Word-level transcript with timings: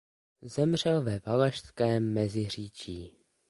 Zemřel 0.45 1.01
ve 1.01 1.19
Valašském 1.19 2.13
Meziříčí. 2.13 3.17